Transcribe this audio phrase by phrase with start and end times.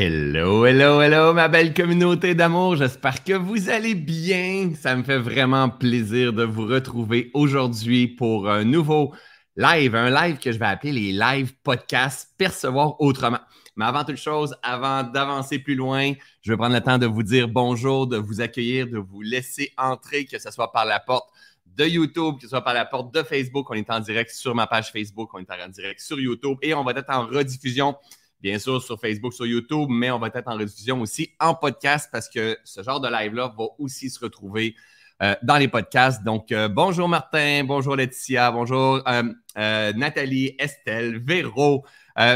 [0.00, 2.76] Hello, hello, hello, ma belle communauté d'amour.
[2.76, 4.70] J'espère que vous allez bien.
[4.76, 9.12] Ça me fait vraiment plaisir de vous retrouver aujourd'hui pour un nouveau
[9.56, 13.40] live, un live que je vais appeler les live podcasts Percevoir autrement.
[13.74, 16.12] Mais avant toute chose, avant d'avancer plus loin,
[16.42, 19.72] je vais prendre le temps de vous dire bonjour, de vous accueillir, de vous laisser
[19.76, 21.28] entrer, que ce soit par la porte
[21.66, 23.68] de YouTube, que ce soit par la porte de Facebook.
[23.68, 26.72] On est en direct sur ma page Facebook, on est en direct sur YouTube et
[26.72, 27.96] on va être en rediffusion
[28.40, 32.08] bien sûr sur Facebook, sur YouTube, mais on va être en rediffusion aussi en podcast
[32.10, 34.74] parce que ce genre de live-là va aussi se retrouver
[35.20, 36.22] euh, dans les podcasts.
[36.22, 41.84] Donc, euh, bonjour Martin, bonjour Laetitia, bonjour euh, Nathalie, Estelle, Véro,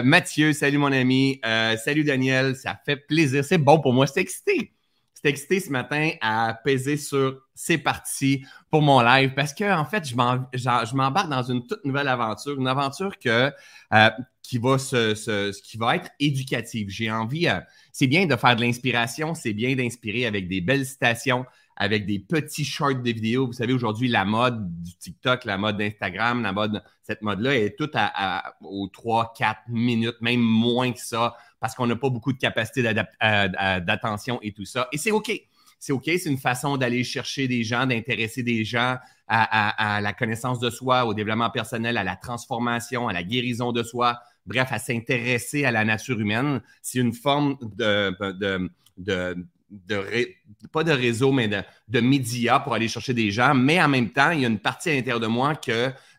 [0.05, 1.41] Mathieu, salut mon ami,
[1.85, 4.73] salut Daniel, ça fait plaisir, c'est bon pour moi, c'est excité.
[5.23, 9.85] C'est excité ce matin à peser sur c'est parti pour mon live parce que en
[9.85, 13.53] fait, je m'embarque dans une toute nouvelle aventure, une aventure que,
[14.43, 16.89] qui va, se, qui va être éducative.
[16.91, 17.61] J'ai envie, euh,
[17.93, 22.19] c'est bien de faire de l'inspiration, c'est bien d'inspirer avec des belles citations, avec des
[22.19, 23.47] petits shorts de vidéos.
[23.47, 27.79] Vous savez, aujourd'hui, la mode du TikTok, la mode d'Instagram, la mode, cette mode-là est
[27.79, 32.33] toute à, aux 3, 4 minutes, même moins que ça, parce qu'on n'a pas beaucoup
[32.33, 34.89] de capacité d'attention et tout ça.
[34.91, 35.31] Et c'est OK.
[35.79, 38.97] C'est OK, c'est une façon d'aller chercher des gens, d'intéresser des gens
[39.29, 43.85] à, la connaissance de soi, au développement personnel, à la transformation, à la guérison de
[43.85, 46.61] soi, bref, à s'intéresser à la nature humaine.
[46.83, 49.37] C'est une forme de,
[50.71, 53.55] pas de réseau, mais de, médias pour aller chercher des gens.
[53.55, 55.73] Mais en même temps, il y a une partie à l'intérieur de moi qu'il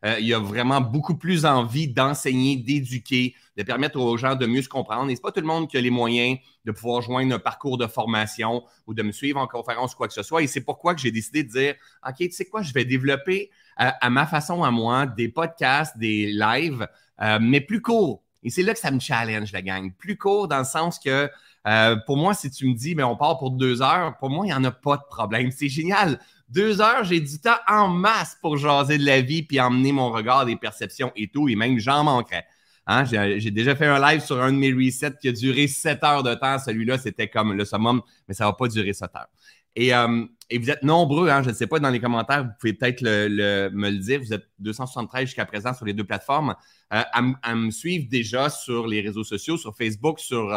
[0.05, 4.61] euh, y a vraiment beaucoup plus envie d'enseigner, d'éduquer, de permettre aux gens de mieux
[4.61, 5.09] se comprendre.
[5.09, 7.39] Et ce n'est pas tout le monde qui a les moyens de pouvoir joindre un
[7.39, 10.41] parcours de formation ou de me suivre en conférence ou quoi que ce soit.
[10.41, 11.75] Et c'est pourquoi que j'ai décidé de dire,
[12.07, 15.97] OK, tu sais quoi, je vais développer euh, à ma façon à moi des podcasts,
[15.97, 16.87] des lives
[17.21, 18.23] euh, mais plus court.
[18.43, 19.91] Et c'est là que ça me challenge, la gang.
[19.97, 21.29] Plus court dans le sens que
[21.65, 24.45] euh, pour moi, si tu me dis, mais on part pour deux heures, pour moi,
[24.45, 25.49] il n'y en a pas de problème.
[25.51, 26.19] C'est génial.
[26.49, 30.11] Deux heures, j'ai du temps en masse pour jaser de la vie puis emmener mon
[30.11, 31.47] regard des perceptions et tout.
[31.47, 32.45] Et même, j'en manquerais.
[32.85, 33.05] Hein?
[33.05, 36.23] J'ai déjà fait un live sur un de mes resets qui a duré sept heures
[36.23, 36.59] de temps.
[36.59, 39.29] Celui-là, c'était comme le summum, mais ça ne va pas durer sept heures.
[39.75, 40.25] Et, euh,
[40.55, 43.89] vous êtes nombreux, hein, je ne sais pas, dans les commentaires, vous pouvez peut-être me
[43.89, 44.19] le dire.
[44.19, 46.55] Vous êtes 273 jusqu'à présent sur les deux plateformes
[46.93, 50.51] euh, à, me suivre déjà sur les réseaux sociaux, sur Facebook, sur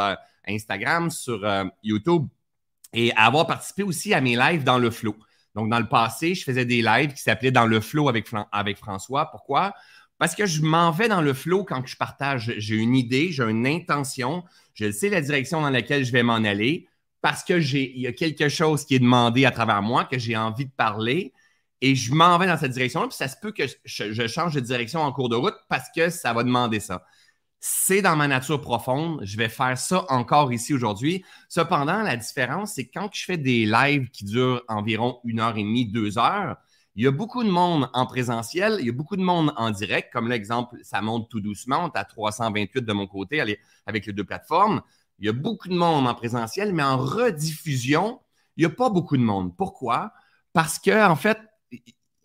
[0.48, 1.40] Instagram, sur
[1.82, 2.26] YouTube
[2.92, 5.16] et avoir participé aussi à mes lives dans le flow.
[5.54, 8.76] Donc, dans le passé, je faisais des lives qui s'appelaient Dans le flow avec, avec
[8.78, 9.26] François.
[9.30, 9.74] Pourquoi?
[10.18, 12.54] Parce que je m'en vais dans le flow quand je partage.
[12.58, 16.34] J'ai une idée, j'ai une intention, je sais la direction dans laquelle je vais m'en
[16.34, 16.88] aller
[17.20, 20.18] parce que j'ai, il y a quelque chose qui est demandé à travers moi, que
[20.18, 21.32] j'ai envie de parler,
[21.80, 24.60] et je m'en vais dans cette direction-là, puis ça se peut que je, change de
[24.60, 27.04] direction en cours de route parce que ça va demander ça.
[27.58, 31.24] C'est dans ma nature profonde, je vais faire ça encore ici aujourd'hui.
[31.48, 35.62] Cependant, la différence, c'est quand je fais des lives qui durent environ une heure et
[35.62, 36.56] demie, deux heures,
[36.94, 39.70] il y a beaucoup de monde en présentiel, il y a beaucoup de monde en
[39.70, 44.06] direct, comme l'exemple, ça monte tout doucement, on est à 328 de mon côté avec
[44.06, 44.80] les deux plateformes.
[45.18, 48.20] Il y a beaucoup de monde en présentiel, mais en rediffusion,
[48.56, 49.54] il n'y a pas beaucoup de monde.
[49.56, 50.12] Pourquoi?
[50.52, 51.38] Parce que, en fait,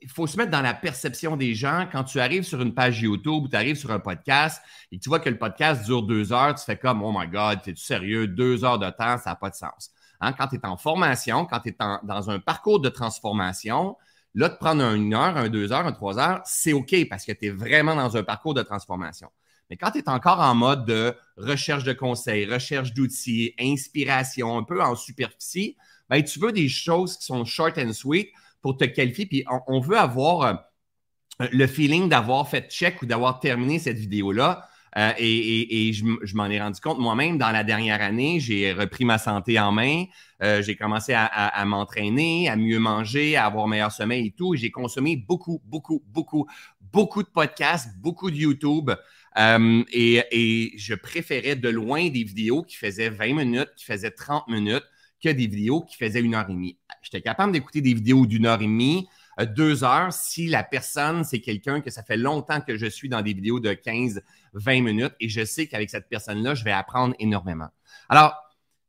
[0.02, 1.88] il faut se mettre dans la perception des gens.
[1.92, 5.10] Quand tu arrives sur une page YouTube ou tu arrives sur un podcast et tu
[5.10, 8.28] vois que le podcast dure deux heures, tu fais comme Oh my God, es-tu sérieux?
[8.28, 9.92] Deux heures de temps, ça n'a pas de sens.
[10.20, 10.34] Hein?
[10.34, 13.96] Quand tu es en formation, quand tu es dans un parcours de transformation,
[14.34, 17.32] là, de prendre une heure, un deux heures, un trois heures, c'est OK parce que
[17.32, 19.30] tu es vraiment dans un parcours de transformation.
[19.70, 24.64] Mais quand tu es encore en mode de recherche de conseils, recherche d'outils, inspiration, un
[24.64, 25.78] peu en superficie,
[26.10, 28.30] ben, tu veux des choses qui sont short and sweet
[28.62, 29.26] pour te qualifier.
[29.26, 34.68] Puis on, veut avoir euh, le feeling d'avoir fait check ou d'avoir terminé cette vidéo-là.
[34.98, 38.40] Euh, et, je, m'en ai rendu compte moi-même dans la dernière année.
[38.40, 40.06] J'ai repris ma santé en main.
[40.44, 44.56] Euh, j'ai commencé à, m'entraîner, à mieux manger, à avoir meilleur sommeil et tout.
[44.56, 46.46] J'ai consommé beaucoup, beaucoup, beaucoup,
[46.82, 48.92] beaucoup de podcasts, beaucoup de YouTube.
[49.38, 54.84] Et, je préférais de loin des vidéos qui faisaient 20 minutes, qui faisaient 30 minutes,
[55.24, 56.78] que des vidéos qui faisaient une heure et demie.
[57.02, 59.08] J'étais capable d'écouter des vidéos d'une heure et demie,
[59.40, 63.10] euh, deux heures, si la personne, c'est quelqu'un que ça fait longtemps que je suis
[63.10, 64.22] dans des vidéos de 15,
[64.54, 67.70] 20 minutes et je sais qu'avec cette personne-là, je vais apprendre énormément.
[68.10, 68.36] Alors,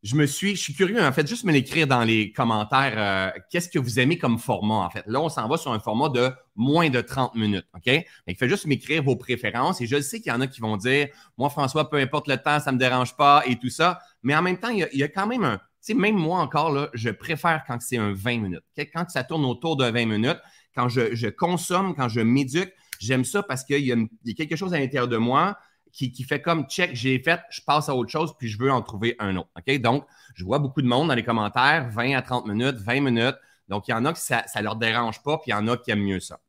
[0.03, 3.41] je me suis, je suis curieux, en fait, juste me l'écrire dans les commentaires, euh,
[3.51, 5.05] qu'est-ce que vous aimez comme format, en fait?
[5.07, 7.87] Là, on s'en va sur un format de moins de 30 minutes, OK?
[8.27, 10.77] Mais faites juste m'écrire vos préférences et je sais qu'il y en a qui vont
[10.77, 11.09] dire,
[11.39, 14.01] moi, François, peu importe le temps, ça ne me dérange pas et tout ça.
[14.25, 17.65] Mais en même temps, il y a, quand même un, même moi encore, je préfère
[17.67, 18.65] quand c'est un 20 minutes.
[18.95, 20.41] Quand ça tourne autour de 20 minutes,
[20.75, 24.79] quand je, consomme, quand je m'éduque, j'aime ça parce qu'il y, a quelque chose à
[24.79, 25.59] l'intérieur de moi
[25.93, 28.81] qui, fait comme check, j'ai fait, je passe à autre chose, puis je veux en
[28.81, 29.51] trouver un autre.
[29.79, 33.37] Donc, je vois beaucoup de monde dans les commentaires, 20 à 30 minutes, 20 minutes.
[33.69, 35.69] Donc, il y en a qui ça ne leur dérange pas, puis il y en
[35.69, 36.41] a qui aiment mieux ça.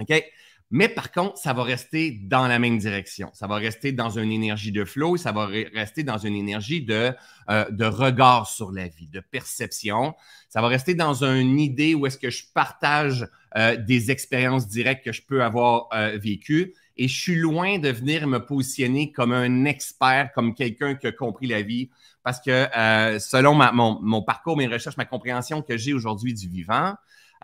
[0.00, 0.22] OK?
[0.70, 3.30] Mais par contre, ça va rester dans la même direction.
[3.32, 7.12] Ça va rester dans une énergie de flow, ça va rester dans une énergie de,
[7.48, 10.14] euh, de regard sur la vie, de perception.
[10.50, 13.26] Ça va rester dans une idée où est-ce que je partage
[13.56, 16.74] euh, des expériences directes que je peux avoir euh, vécues.
[16.98, 21.12] Et je suis loin de venir me positionner comme un expert, comme quelqu'un qui a
[21.12, 21.88] compris la vie.
[22.24, 22.66] Parce que
[23.20, 26.94] selon mon, mon parcours, mes recherches, ma compréhension que j'ai aujourd'hui du vivant,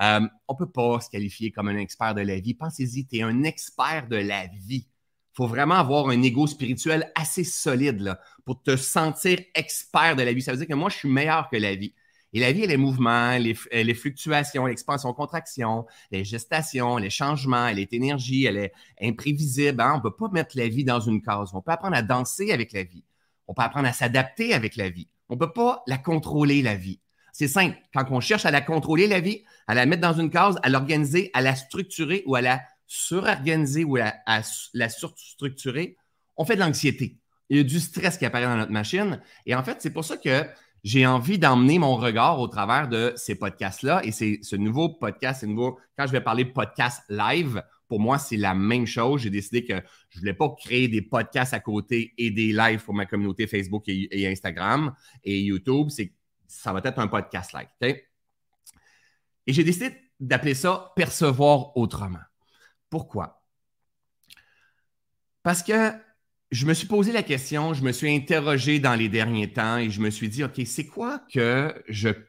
[0.01, 2.55] euh, on ne peut pas se qualifier comme un expert de la vie.
[2.55, 4.87] Pensez-y, tu es un expert de la vie.
[4.87, 10.33] Il faut vraiment avoir un ego spirituel assez solide pour te sentir expert de la
[10.33, 10.43] vie.
[10.43, 11.95] Ça veut dire que moi, je suis meilleur que la vie.
[12.33, 17.69] Et la vie, elle est mouvement, les, les fluctuations, l'expansion, contraction, les gestations, les changements,
[17.69, 19.81] elle est énergie, elle est imprévisible.
[19.81, 19.93] Hein.
[19.95, 21.51] On ne peut pas mettre la vie dans une case.
[21.55, 23.05] On peut apprendre à danser avec la vie.
[23.47, 25.09] On peut apprendre à s'adapter avec la vie.
[25.29, 27.01] On ne peut pas la contrôler, la vie.
[27.35, 27.77] C'est simple.
[27.93, 30.69] Quand on cherche à la contrôler, la vie, à la mettre dans une case, à
[30.69, 34.15] l'organiser, à la structurer ou à la surorganiser ou à,
[34.73, 35.97] la surstructurer,
[36.37, 37.19] on fait de l'anxiété.
[37.51, 39.21] Il y a du stress qui apparaît dans notre machine.
[39.47, 40.45] Et en fait, c'est pour ça que
[40.85, 44.05] j'ai envie d'emmener mon regard au travers de ces podcasts-là.
[44.05, 45.81] Et c'est ce nouveau podcast, c'est nouveau.
[45.99, 49.23] Quand je vais parler podcast live, pour moi, c'est la même chose.
[49.23, 49.75] J'ai décidé que
[50.11, 53.49] je ne voulais pas créer des podcasts à côté et des lives pour ma communauté
[53.49, 54.95] Facebook et, Instagram
[55.25, 55.89] et YouTube.
[56.47, 57.71] Ça va être un podcast like.
[59.47, 62.23] Et j'ai décidé d'appeler ça percevoir autrement.
[62.91, 63.43] Pourquoi?
[65.43, 65.93] Parce que
[66.51, 69.91] je me suis posé la question, je me suis interrogé dans les derniers temps et
[69.91, 71.75] je me suis dit, OK, c'est quoi que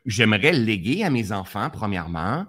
[0.06, 2.46] j'aimerais léguer à mes enfants, premièrement,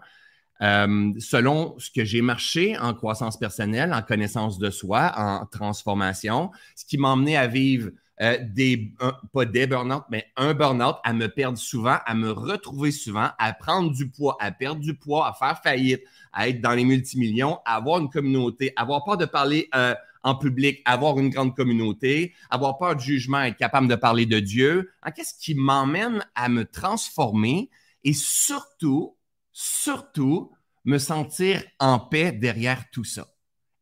[0.63, 6.51] euh, selon ce que j'ai marché en croissance personnelle, en connaissance de soi, en transformation,
[6.75, 7.91] ce qui m'a emmené à vivre
[8.23, 8.95] euh, des,
[9.35, 13.53] pas des burn-out, mais un burn-out, à me perdre souvent, à me retrouver souvent, à
[13.53, 17.59] prendre du poids, à perdre du poids, à faire faillite, à être dans les multimillions,
[17.67, 22.33] à avoir une communauté, avoir peur de parler euh, en public, avoir une grande communauté,
[22.49, 24.91] avoir peur du jugement, être capable de parler de Dieu.
[25.03, 27.69] Hein, qu'est-ce qui m'emmène à me transformer?
[28.03, 29.16] Et surtout,
[29.59, 30.53] surtout,
[30.85, 33.27] me sentir en paix derrière tout ça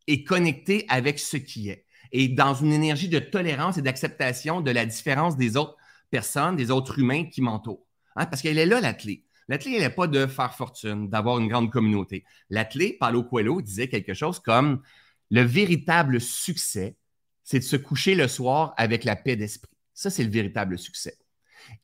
[0.06, 4.71] et connecté avec ce qui est et dans une énergie de tolérance et d'acceptation de
[4.71, 5.76] la différence des autres
[6.11, 7.88] personnes, des autres humains qui m'entourent.
[8.15, 9.25] Hein, parce qu'elle est là, la clé.
[9.49, 12.25] Elle n'est pas de faire fortune, d'avoir une grande communauté.
[12.50, 14.81] La clé, Paulo Coelho disait quelque chose comme
[15.31, 16.97] le véritable succès,
[17.43, 19.73] c'est de se coucher le soir avec la paix d'esprit.
[19.93, 21.19] Ça, c'est le véritable succès.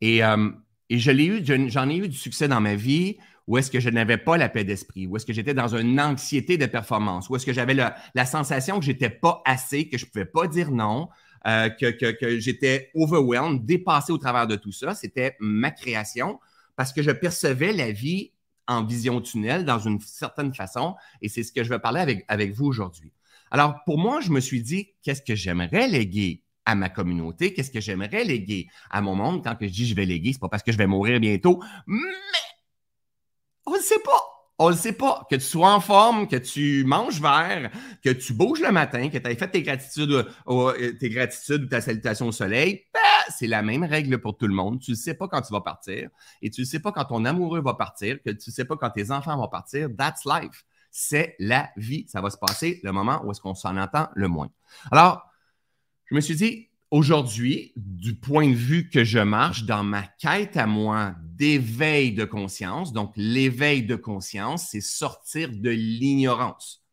[0.01, 0.51] Et, euh,
[0.91, 3.17] et je l'ai eu, j'en ai eu du succès dans ma vie
[3.47, 5.99] où est-ce que je n'avais pas la paix d'esprit, où est-ce que j'étais dans une
[5.99, 10.07] anxiété de performance, où est-ce que j'avais la sensation que j'étais pas assez, que je
[10.07, 11.09] pouvais pas dire non,
[11.47, 14.95] euh, que, j'étais overwhelmed, dépassé au travers de tout ça.
[14.95, 16.39] C'était ma création
[16.77, 18.33] parce que je percevais la vie
[18.67, 22.25] en vision tunnel dans une certaine façon et c'est ce que je vais parler avec,
[22.29, 23.13] avec vous aujourd'hui.
[23.51, 27.53] Alors, pour moi, je me suis dit, qu'est-ce que j'aimerais léguer à ma communauté?
[27.53, 29.43] Qu'est-ce que j'aimerais léguer à mon monde?
[29.45, 31.99] Quand je dis je vais léguer, c'est pas parce que je vais mourir bientôt, mais
[33.67, 34.41] on ne sait pas.
[34.63, 35.27] On ne sait pas.
[35.31, 37.71] Que tu sois en forme, que tu manges vert,
[38.05, 41.63] que tu bouges le matin, que tu aies fait tes gratitudes, euh, euh, tes gratitudes
[41.63, 44.79] ou ta salutation au soleil, ben, c'est la même règle pour tout le monde.
[44.79, 46.11] Tu ne sais pas quand tu vas partir
[46.43, 48.77] et tu ne sais pas quand ton amoureux va partir, que tu ne sais pas
[48.77, 49.89] quand tes enfants vont partir.
[49.97, 50.67] That's life.
[50.91, 52.05] C'est la vie.
[52.09, 54.51] Ça va se passer le moment où est-ce qu'on s'en entend le moins.
[54.91, 55.30] Alors,
[56.11, 60.57] je me suis dit, aujourd'hui, du point de vue que je marche dans ma quête
[60.57, 66.85] à moi d'éveil de conscience, donc l'éveil de conscience, c'est sortir de l'ignorance.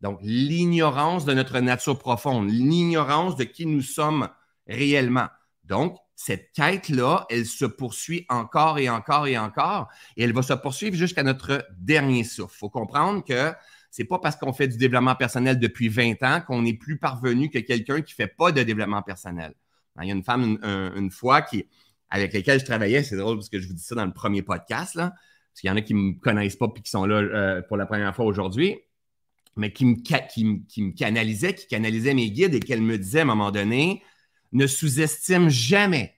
[0.00, 4.28] Donc, l'ignorance de notre nature profonde, l'ignorance de qui nous sommes
[4.66, 5.28] réellement.
[5.64, 10.52] Donc, cette quête-là, elle se poursuit encore et encore et encore, et elle va se
[10.52, 12.54] poursuivre jusqu'à notre dernier souffle.
[12.54, 13.52] Il faut comprendre que
[13.90, 17.50] c'est pas parce qu'on fait du développement personnel depuis 20 ans qu'on est plus parvenu
[17.50, 19.52] que quelqu'un qui fait pas de développement personnel.
[20.00, 21.44] Il y a une femme une, fois
[22.08, 24.42] avec laquelle je travaillais, c'est drôle parce que je vous dis ça dans le premier
[24.42, 27.16] podcast, parce qu'il y en a qui ne me connaissent pas et qui sont là
[27.16, 28.78] euh, pour la première fois aujourd'hui,
[29.56, 33.22] mais qui me, qui me canalisait, qui canalisait mes guides et qu'elle me disait à
[33.22, 34.02] un moment donné,
[34.52, 36.16] ne sous-estime jamais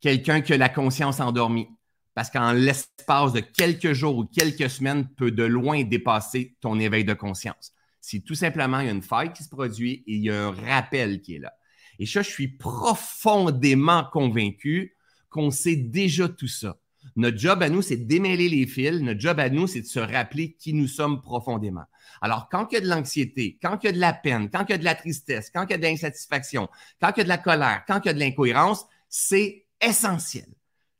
[0.00, 1.68] quelqu'un qui a la conscience endormie
[2.14, 7.04] parce qu'en l'espace de quelques jours ou quelques semaines peut de loin dépasser ton éveil
[7.04, 7.72] de conscience.
[8.00, 10.46] Si tout simplement il y a une faille qui se produit et il y a
[10.46, 11.52] un rappel qui est là.
[11.98, 14.96] Et ça, je suis profondément convaincu
[15.30, 16.78] qu'on sait déjà tout ça.
[17.16, 19.00] Notre job à nous, c'est de démêler les fils.
[19.00, 21.84] Notre job à nous, c'est de se rappeler qui nous sommes profondément.
[22.20, 24.64] Alors, quand il y a de l'anxiété, quand il y a de la peine, quand
[24.68, 26.68] il y a de la tristesse, quand il y a de l'insatisfaction,
[27.00, 30.46] quand il y a de la colère, quand il y a de l'incohérence, c'est essentiel.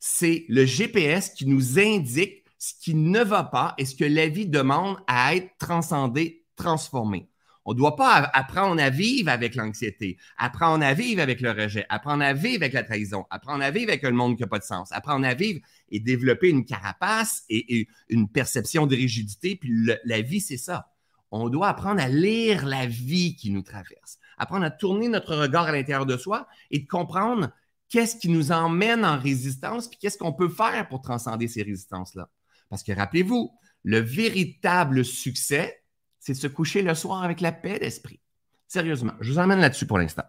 [0.05, 4.27] C'est le GPS qui nous indique ce qui ne va pas et ce que la
[4.27, 7.29] vie demande à être transcendé, transformé.
[7.65, 11.87] On ne doit pas apprendre à vivre avec l'anxiété, apprendre à vivre avec le rejet,
[11.89, 14.59] apprendre à vivre avec la trahison, apprendre à vivre avec un monde qui n'a pas
[14.59, 19.55] de sens, apprendre à vivre et développer une carapace et, une perception de rigidité.
[19.55, 19.71] Puis
[20.05, 20.89] la vie, c'est ça.
[21.31, 25.67] On doit apprendre à lire la vie qui nous traverse, apprendre à tourner notre regard
[25.67, 27.53] à l'intérieur de soi et de comprendre
[27.93, 32.31] qu'est-ce qui nous emmène en résistance, puis qu'est-ce qu'on peut faire pour transcender ces résistances-là?
[32.71, 35.85] Parce que rappelez-vous, le véritable succès,
[36.19, 38.21] c'est de se coucher le soir avec la paix d'esprit.
[38.67, 40.25] Sérieusement, je vous emmène là-dessus pour l'instant.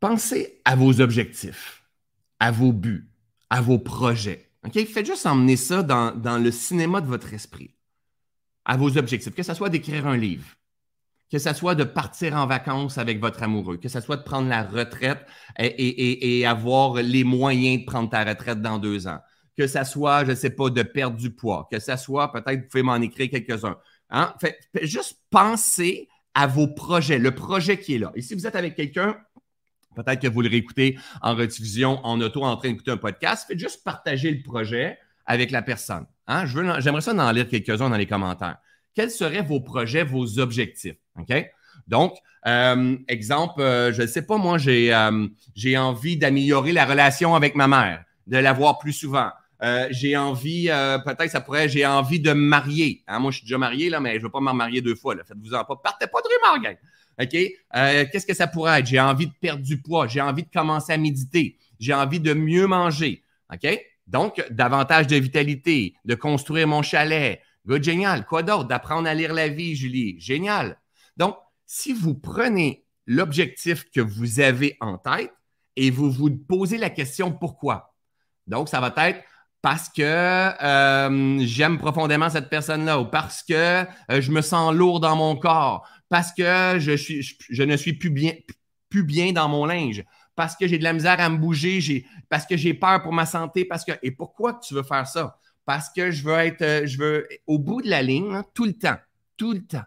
[0.00, 1.84] Pensez à vos objectifs,
[2.38, 3.10] à vos buts,
[3.50, 4.50] à vos projets.
[4.72, 7.74] Faites juste emmener ça dans, dans le cinéma de votre esprit,
[8.64, 10.46] à vos objectifs, que ce soit d'écrire un livre,
[11.30, 14.48] que ce soit de partir en vacances avec votre amoureux, que ce soit de prendre
[14.48, 15.26] la retraite
[15.58, 19.18] et, avoir les moyens de prendre ta retraite dans deux ans,
[19.56, 22.60] que ça soit, je ne sais pas, de perdre du poids, que ça soit, peut-être,
[22.60, 23.76] vous pouvez m'en écrire quelques-uns.
[24.10, 24.34] Hein?
[24.40, 28.12] Fait, juste penser à vos projets, le projet qui est là.
[28.14, 29.16] Et si vous êtes avec quelqu'un,
[29.96, 33.58] peut-être que vous le réécoutez en rediffusion, en auto, en train d'écouter un podcast, faites
[33.58, 36.06] juste partager le projet avec la personne.
[36.28, 36.44] Hein?
[36.46, 38.58] J'aimerais ça en lire quelques-uns dans les commentaires.
[38.94, 40.96] Quels seraient vos projets, vos objectifs?
[41.18, 41.50] OK?
[41.88, 42.14] Donc,
[42.46, 47.54] euh, exemple, euh, je ne sais pas, moi, euh, j'ai envie d'améliorer la relation avec
[47.54, 49.30] ma mère, de la voir plus souvent.
[49.62, 53.02] Euh, j'ai envie, euh, peut-être ça pourrait, j'ai envie de me marier.
[53.06, 54.94] Hein, moi, je suis déjà marié, là, mais je ne veux pas me marier deux
[54.94, 55.14] fois.
[55.16, 55.76] Faites-vous en pas.
[55.76, 56.76] Partez pas de rumeur, gang.
[57.18, 57.34] OK?
[57.74, 58.86] Euh, qu'est-ce que ça pourrait être?
[58.86, 60.06] J'ai envie de perdre du poids.
[60.06, 61.56] J'ai envie de commencer à méditer.
[61.80, 63.22] J'ai envie de mieux manger.
[63.52, 63.80] OK?
[64.06, 67.40] Donc, davantage de vitalité, de construire mon chalet.
[67.66, 68.26] Good, génial.
[68.26, 68.68] Quoi d'autre?
[68.68, 70.20] D'apprendre à lire la vie, Julie.
[70.20, 70.76] Génial.
[71.16, 75.32] Donc, si vous prenez l'objectif que vous avez en tête
[75.76, 77.94] et vous vous posez la question pourquoi.
[78.46, 79.22] Donc, ça va être
[79.62, 85.00] parce que euh, j'aime profondément cette personne-là ou parce que euh, je me sens lourd
[85.00, 88.32] dans mon corps, parce que je, ne suis plus bien,
[88.88, 90.04] plus bien dans mon linge,
[90.36, 93.26] parce que j'ai de la misère à me bouger, parce que j'ai peur pour ma
[93.26, 93.92] santé, parce que...
[94.02, 95.38] Et pourquoi tu veux faire ça?
[95.64, 98.66] Parce que je veux être, euh, je veux, au bout de la ligne, hein, tout
[98.66, 98.98] le temps,
[99.36, 99.82] tout le temps.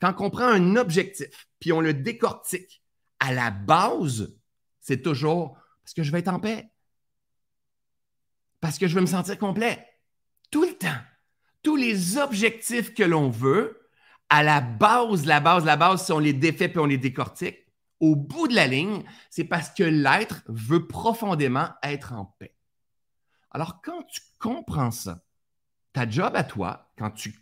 [0.00, 2.82] Quand on prend un objectif, puis on le décortique,
[3.20, 4.36] à la base,
[4.80, 6.70] c'est toujours parce que je vais être en paix
[8.60, 9.86] parce que je veux me sentir complet.
[10.50, 11.00] Tout le temps.
[11.62, 13.88] Tous les objectifs que l'on veut,
[14.30, 17.66] à la base, la base, la base, si on les défait puis on les décortique,
[18.00, 22.54] au bout de la ligne, c'est parce que l'être veut profondément être en paix.
[23.50, 25.24] Alors, quand tu comprends ça,
[25.92, 27.34] ta job à toi, quand tu,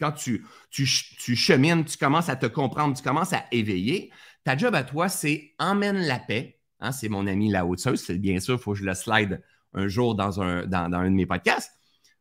[0.00, 4.10] quand tu, chemines, tu commences à te comprendre, tu commences à éveiller,
[4.44, 6.60] ta job à toi, c'est emmène la paix.
[6.80, 9.42] Hein, c'est mon ami la haute c'est bien sûr, il faut que je le slide
[9.72, 11.72] un jour dans un, dans, un de mes podcasts.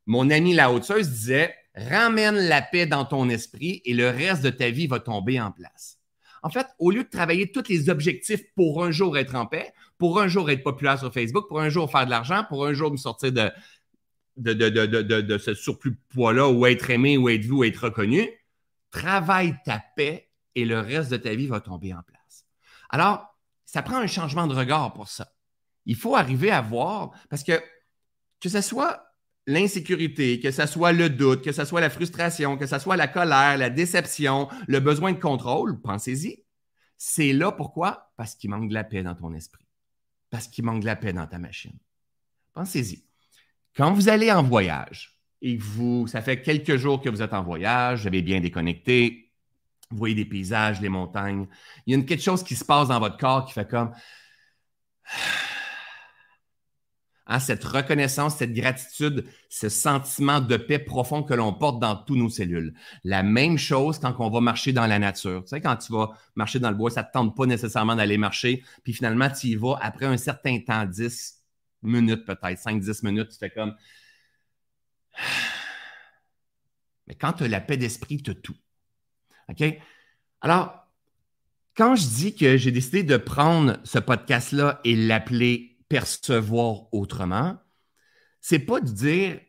[0.06, 4.50] Mon ami la haute disait Ramène la paix dans ton esprit et le reste de
[4.50, 6.00] ta vie va tomber en place.
[6.42, 9.74] En fait, au lieu de travailler tous les objectifs pour un jour être en paix,
[9.98, 12.74] pour un jour être populaire sur Facebook, pour un jour faire de l'argent, pour un
[12.74, 13.52] jour me sortir de,
[14.38, 18.30] de, ce surplus de poids-là, ou être aimé, ou être vu, ou être reconnu,
[18.92, 22.46] travaille ta paix et le reste de ta vie va tomber en place.
[22.90, 25.28] Alors, ça prend un changement de regard pour ça
[25.86, 27.62] il faut arriver à voir, parce que
[28.40, 29.08] que ce soit
[29.48, 33.08] l'insécurité, que ce soit le doute, que ce soit la frustration, que ce soit la
[33.08, 36.44] colère, la déception, le besoin de contrôle, pensez-y.
[36.98, 38.12] C'est là pourquoi?
[38.18, 39.66] Parce qu'il manque de la paix dans ton esprit.
[40.30, 41.78] Parce qu'il manque de la paix dans ta machine.
[42.54, 43.05] Pensez-y.
[43.76, 47.44] Quand vous allez en voyage et vous, ça fait quelques jours que vous êtes en
[47.44, 49.32] voyage, vous avez bien déconnecté,
[49.92, 51.48] vous voyez des paysages, des montagnes,
[51.86, 53.92] il y a quelque chose qui se passe dans votre corps qui fait comme
[57.28, 62.16] Hein, cette reconnaissance, cette gratitude, ce sentiment de paix profond que l'on porte dans tous
[62.16, 62.76] nos cellules.
[63.04, 65.42] La même chose quand on va marcher dans la nature.
[65.42, 67.96] Tu sais, quand tu vas marcher dans le bois, ça ne te tente pas nécessairement
[67.96, 71.45] d'aller marcher, puis finalement, tu y vas après un certain temps, 10
[71.82, 73.76] minutes peut-être, 5-10 minutes, tu fais comme...
[77.08, 78.56] Mais quand tu as la paix d'esprit, tu as tout.
[79.50, 79.64] OK?
[80.42, 80.86] Alors,
[81.76, 87.58] quand je dis que j'ai décidé de prendre ce podcast-là et l'appeler percevoir autrement,
[88.42, 89.40] c'est pas de dire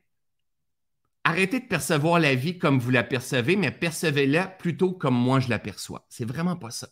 [1.25, 5.49] arrêtez de percevoir la vie comme vous la percevez, mais percevez-la plutôt comme moi je
[5.49, 6.07] l'aperçois.
[6.09, 6.89] C'est vraiment pas ça.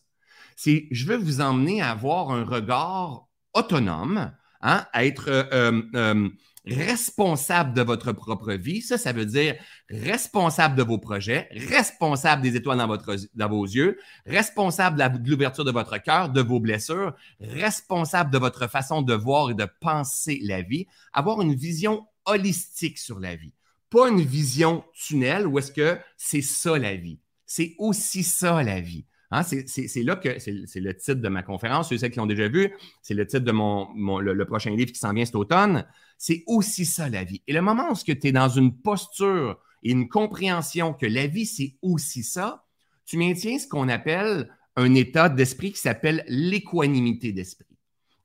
[0.56, 4.32] C'est je veux vous emmener à avoir un regard autonome,
[4.64, 6.28] hein, être euh, euh,
[6.64, 8.80] responsable de votre propre vie.
[8.80, 9.56] Ça, ça veut dire
[9.90, 15.64] responsable de vos projets, responsable des étoiles dans, votre, dans vos yeux, responsable de l'ouverture
[15.64, 20.40] de votre cœur, de vos blessures, responsable de votre façon de voir et de penser
[20.42, 23.52] la vie, avoir une vision holistique sur la vie.
[23.90, 27.20] Pas une vision tunnel où est-ce que c'est ça la vie.
[27.46, 29.04] C'est aussi ça la vie.
[29.34, 32.72] Hein, c'est là que c'est le titre de ma conférence, ceux qui l'ont déjà vu,
[33.02, 33.88] c'est le titre de mon,
[34.20, 35.84] le, prochain livre qui s'en vient cet automne.
[36.18, 37.42] C'est aussi ça la vie.
[37.48, 41.46] Et le moment où tu es dans une posture et une compréhension que la vie,
[41.46, 42.64] c'est aussi ça,
[43.06, 47.76] tu maintiens ce qu'on appelle un état d'esprit qui s'appelle l'équanimité d'esprit.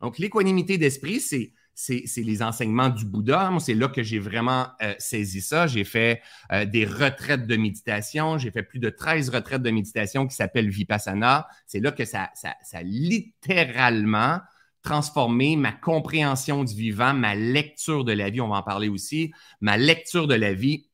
[0.02, 3.52] Donc, l'équanimité d'esprit, c'est c'est les enseignements du Bouddha.
[3.60, 5.66] C'est là que j'ai vraiment euh, saisi ça.
[5.66, 6.22] J'ai fait
[6.52, 8.38] euh, des retraites de méditation.
[8.38, 11.48] J'ai fait plus de 13 retraites de méditation qui s'appellent Vipassana.
[11.68, 14.40] C'est là que ça, ça, ça, a littéralement
[14.82, 18.42] transformé ma compréhension du vivant, ma lecture de la vie.
[18.42, 19.32] On va en parler aussi.
[19.62, 20.90] Ma lecture de la vie,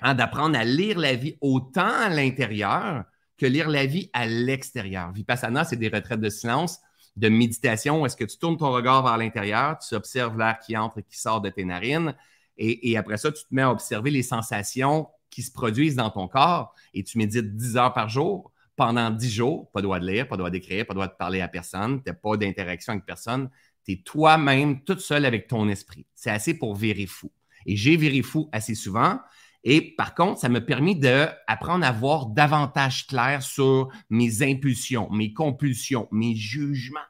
[0.00, 3.04] hein, d'apprendre à lire la vie autant à l'intérieur
[3.36, 5.12] que lire la vie à l'extérieur.
[5.12, 6.78] Vipassana, c'est des retraites de silence
[7.16, 10.98] de méditation est-ce que tu tournes ton regard vers l'intérieur, tu observes l'air qui entre
[10.98, 12.14] et qui sort de tes narines,
[12.58, 16.28] et, après ça, tu te mets à observer les sensations qui se produisent dans ton
[16.28, 20.28] corps et tu médites 10 heures par jour pendant 10 jours, pas droit de lire,
[20.28, 23.50] pas droit d'écrire, pas droit de parler à personne, tu n'as pas d'interaction avec personne,
[23.84, 26.06] tu es toi-même toute seule avec ton esprit.
[26.14, 27.30] C'est assez pour virer fou.
[27.66, 29.18] Et j'ai viré fou assez souvent.
[29.64, 35.32] Et par contre, ça m'a permis d'apprendre à voir davantage clair sur mes impulsions, mes
[35.32, 37.00] compulsions, mes jugements.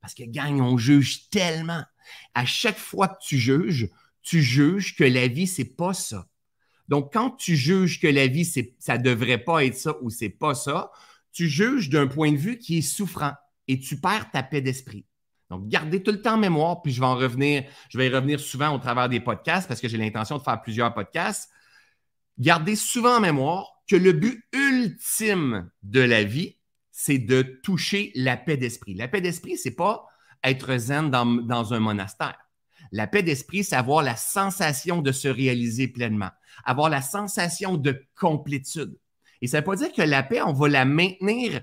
[0.00, 1.82] Parce que, gang, on juge tellement.
[2.34, 3.90] À chaque fois que tu juges,
[4.22, 6.26] tu juges que la vie, c'est pas ça.
[6.88, 8.48] Donc, quand tu juges que la vie,
[8.78, 10.92] ça devrait pas être ça ou c'est pas ça,
[11.32, 13.32] tu juges d'un point de vue qui est souffrant
[13.66, 15.04] et tu perds ta paix d'esprit.
[15.50, 18.10] Donc, gardez tout le temps en mémoire, puis je vais en revenir, je vais y
[18.10, 21.50] revenir souvent au travers des podcasts parce que j'ai l'intention de faire plusieurs podcasts
[22.38, 26.56] gardez souvent en mémoire que le but ultime de la vie,
[26.90, 28.94] c'est de toucher la paix d'esprit.
[28.94, 30.06] La paix d'esprit, c'est pas
[30.42, 32.38] être zen dans, un monastère.
[32.92, 36.30] La paix d'esprit, c'est avoir la sensation de se réaliser pleinement,
[36.64, 38.98] avoir la sensation de complétude.
[39.42, 41.60] Et ça ne veut pas dire que la paix, on va la maintenir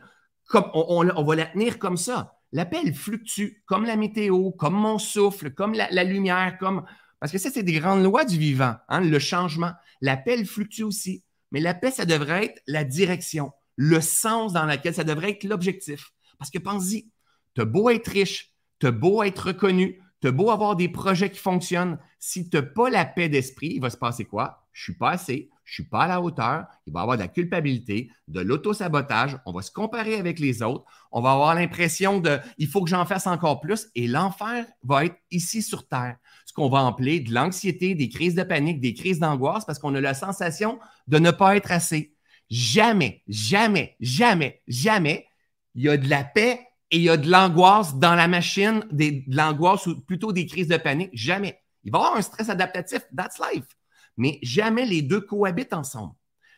[0.48, 2.38] comme on, va la tenir comme ça.
[2.52, 6.86] La paix, elle fluctue comme la météo, comme mon souffle, comme la, la lumière, comme
[7.24, 9.72] parce que ça, c'est des grandes lois du vivant, hein, le changement.
[10.02, 11.24] La paix, elle fluctue aussi.
[11.54, 15.46] Mais la paix, ça devrait être la direction, le sens dans lequel ça devrait être
[15.46, 16.12] l'objectif.
[16.38, 17.10] Parce que pense-y,
[17.58, 18.52] as beau être riche,
[18.84, 22.90] as beau être reconnu, as beau avoir des projets qui fonctionnent, si tu n'as pas
[22.90, 24.68] la paix d'esprit, il va se passer quoi?
[24.74, 27.22] Je suis pas assez, je suis pas à la hauteur, il va y avoir de
[27.22, 30.84] la culpabilité, de l'auto-sabotage, on va se comparer avec les autres,
[31.14, 35.06] on va avoir l'impression de il faut que j'en fasse encore plus et l'enfer va
[35.06, 36.18] être ici sur Terre
[36.54, 40.02] qu'on va appeler de l'anxiété, des crises de panique, des crises d'angoisse parce qu'on a
[40.02, 42.16] la sensation de ne pas être assez.
[42.50, 45.28] Jamais, jamais, jamais, jamais,
[45.76, 46.60] il y a de la paix
[46.92, 50.68] et il y a de l'angoisse dans la machine, de l'angoisse ou plutôt des crises
[50.68, 51.10] de panique.
[51.14, 51.60] Jamais.
[51.84, 53.66] Il va y avoir un stress adaptatif, that's life.
[54.18, 56.14] Mais jamais les deux cohabitent ensemble.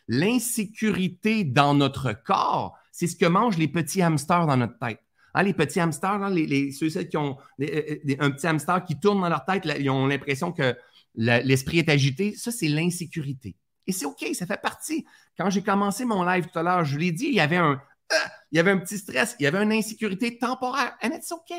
[0.08, 5.00] L'insécurité dans notre corps, c'est ce que mangent les petits hamsters dans notre tête.
[5.38, 9.20] Ah, les petits hamsters, les, ceux qui ont euh, euh, un petit hamster qui tourne
[9.20, 10.74] dans leur tête, ils ont l'impression que
[11.14, 12.34] l'esprit est agité.
[12.34, 13.54] Ça, c'est l'insécurité.
[13.86, 15.04] Et c'est OK, ça fait partie.
[15.36, 17.72] Quand j'ai commencé mon live tout à l'heure, je l'ai dit, il y avait un,
[18.12, 18.16] euh,
[18.50, 20.96] il y avait un petit stress, il y avait une insécurité temporaire.
[21.02, 21.54] And it's OK.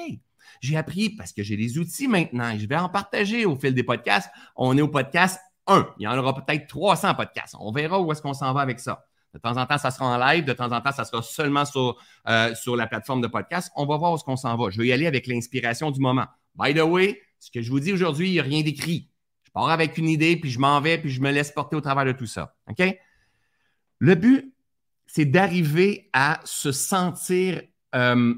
[0.59, 3.75] J'ai appris parce que j'ai des outils maintenant et je vais en partager au fil
[3.75, 4.31] des podcasts.
[4.55, 5.87] On est au podcast 1.
[5.99, 7.55] Il y en aura peut-être 300 podcasts.
[7.59, 9.06] On verra où est-ce qu'on s'en va avec ça.
[9.33, 10.45] De temps en temps, ça sera en live.
[10.45, 13.71] De temps en temps, ça sera seulement sur, euh, sur la plateforme de podcast.
[13.75, 14.69] On va voir où est-ce qu'on s'en va.
[14.69, 16.25] Je vais y aller avec l'inspiration du moment.
[16.55, 19.09] By the way, ce que je vous dis aujourd'hui, il n'y a rien d'écrit.
[19.43, 21.81] Je pars avec une idée, puis je m'en vais, puis je me laisse porter au
[21.81, 22.55] travers de tout ça.
[22.67, 22.83] OK?
[23.99, 24.53] Le but,
[25.05, 27.61] c'est d'arriver à se sentir
[27.95, 28.33] euh,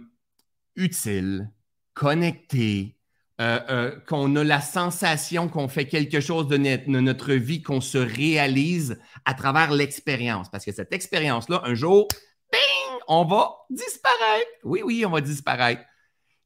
[0.76, 1.52] utile,
[1.94, 2.99] connecté,
[3.40, 7.98] euh, euh, qu'on a la sensation qu'on fait quelque chose de, notre vie, qu'on se
[7.98, 10.50] réalise à travers l'expérience.
[10.50, 12.10] Parce que cette expérience-là, un jour,
[12.52, 14.50] bing, on va disparaître.
[14.66, 15.82] Oui, oui, on va disparaître.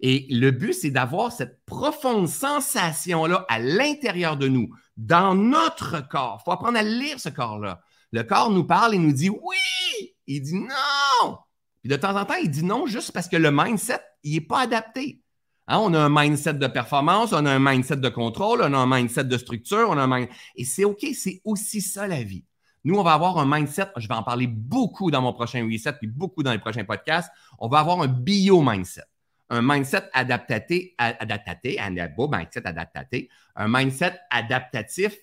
[0.01, 6.41] Et le but, c'est d'avoir cette profonde sensation-là à l'intérieur de nous, dans notre corps.
[6.41, 7.81] Il faut apprendre à lire ce corps-là.
[8.11, 10.13] Le corps nous parle et nous dit oui.
[10.27, 11.39] Il dit non.
[11.81, 14.41] Puis de temps en temps, il dit non juste parce que le mindset, il n'est
[14.41, 15.22] pas adapté.
[15.67, 18.77] Hein, on a un mindset de performance, on a un mindset de contrôle, on a
[18.77, 22.43] un mindset de structure, on a un Et c'est OK, c'est aussi ça la vie.
[22.83, 25.93] Nous, on va avoir un mindset, je vais en parler beaucoup dans mon prochain reset,
[25.93, 27.31] puis beaucoup dans les prochains podcasts.
[27.59, 29.03] On va avoir un bio-mindset.
[29.49, 35.15] un mindset adaptaté, adaptaté, un mindset adaptaté, un mindset adaptatif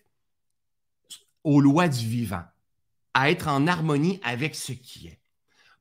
[1.44, 2.44] aux lois du vivant,
[3.12, 5.20] à être en harmonie avec ce qui est.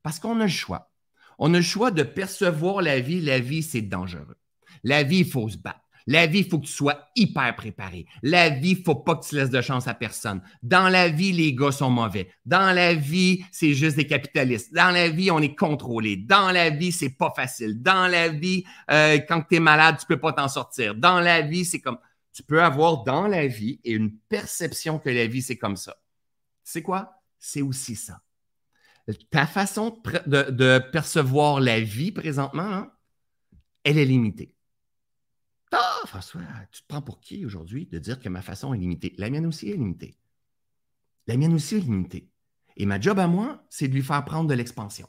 [0.04, 0.91] Parce qu'on a le choix.
[1.38, 3.22] On a le choix de percevoir la vie.
[3.22, 4.38] La vie, c'est dangereux.
[4.83, 5.81] La vie, il faut se battre.
[6.07, 8.07] La vie, il faut que tu sois hyper préparé.
[8.23, 10.41] La vie, il ne faut pas que tu laisses de chance à personne.
[10.63, 12.31] Dans la vie, les gars sont mauvais.
[12.45, 14.73] Dans la vie, c'est juste des capitalistes.
[14.73, 16.17] Dans la vie, on est contrôlé.
[16.17, 17.79] Dans la vie, c'est pas facile.
[17.81, 20.95] Dans la vie, euh, quand tu es malade, tu peux pas t'en sortir.
[20.95, 21.99] Dans la vie, c'est comme...
[22.33, 25.95] Tu peux avoir dans la vie et une perception que la vie, c'est comme ça.
[26.63, 27.21] C'est quoi?
[27.37, 28.21] C'est aussi ça.
[29.29, 32.91] Ta façon de, percevoir la vie présentement, hein,
[33.83, 34.53] elle est limitée.
[35.71, 39.13] Ah, François, tu te prends pour qui aujourd'hui de dire que ma façon est limitée?
[39.17, 40.17] La mienne aussi est limitée.
[41.27, 42.29] La mienne aussi est limitée.
[42.77, 45.08] Et ma job à moi, c'est de lui faire prendre de l'expansion.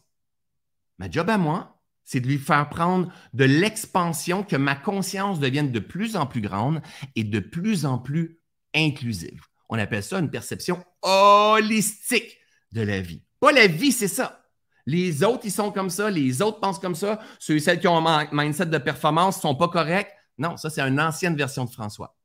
[0.98, 5.70] Ma job à moi, c'est de lui faire prendre de l'expansion, que ma conscience devienne
[5.70, 6.82] de plus en plus grande
[7.14, 8.40] et de plus en plus
[8.74, 9.42] inclusive.
[9.68, 12.38] On appelle ça une perception holistique
[12.72, 13.22] de la vie.
[13.38, 14.44] Pas la vie, c'est ça.
[14.86, 17.20] Les autres, ils sont comme ça, les autres pensent comme ça.
[17.38, 20.12] Ceux et celles qui ont un mindset de performance ne sont pas corrects.
[20.40, 22.16] Non, ça, c'est une ancienne version de François.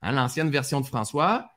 [0.00, 1.50] Hein, l'ancienne version de François,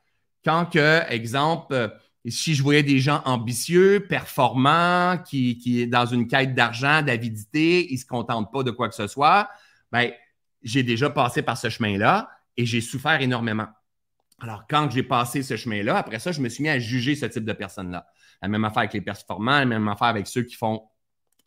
[0.44, 1.90] quand que, exemple, euh,
[2.28, 7.96] si je voyais des gens ambitieux, performants, qui, qui dans une quête d'argent, d'avidité, ils
[7.96, 9.48] ne se contentent pas de quoi que ce soit,
[9.92, 10.12] ben,
[10.64, 13.68] j'ai déjà passé par ce chemin-là et j'ai souffert énormément.
[14.40, 17.28] Alors, quand j'ai passé ce chemin-là, après ça, je me suis mis à juger ce
[17.28, 18.08] type de personnes-là.
[18.42, 20.84] La même affaire avec les performants, la même affaire avec ceux qui font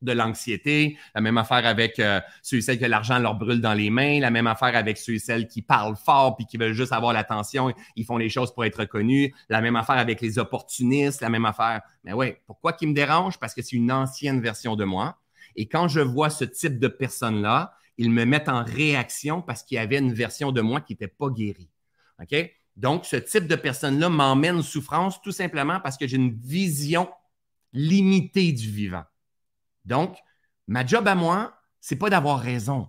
[0.02, 3.74] de l'anxiété, la même affaire avec euh, ceux et celles que l'argent leur brûle dans
[3.74, 6.72] les mains, la même affaire avec ceux et celles qui parlent fort puis qui veulent
[6.72, 10.38] juste avoir l'attention, ils font les choses pour être reconnus, la même affaire avec les
[10.38, 11.82] opportunistes, la même affaire.
[12.04, 13.38] Mais oui, pourquoi qui me dérange?
[13.38, 15.18] Parce que c'est une ancienne version de moi.
[15.56, 19.76] Et quand je vois ce type de personnes-là, ils me mettent en réaction parce qu'il
[19.76, 21.68] y avait une version de moi qui n'était pas guérie.
[22.76, 27.08] Donc, ce type de personne-là m'emmène souffrance tout simplement parce que j'ai une vision
[27.72, 29.04] limitée du vivant.
[29.90, 30.16] Donc,
[30.68, 32.88] ma job à moi, c'est pas d'avoir raison.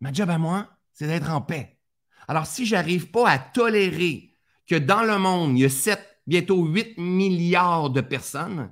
[0.00, 1.80] Ma job à moi, c'est d'être en paix.
[2.28, 4.34] Alors, si je n'arrive pas à tolérer
[4.66, 8.70] que dans le monde, il y a 7, bientôt 8 milliards de personnes